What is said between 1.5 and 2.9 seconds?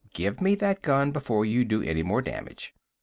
do any more damage.